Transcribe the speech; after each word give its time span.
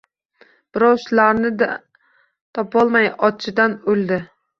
Birov 0.77 0.95
shularni-da 1.01 1.67
topolmay— 2.59 3.11
ochidan 3.29 3.77
o‘ldi! 3.95 4.19